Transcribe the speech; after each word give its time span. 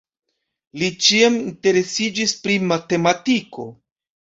Li 0.83 0.89
ĉiam 1.07 1.37
interesiĝis 1.41 2.35
pri 2.47 2.59
matematiko. 2.73 3.71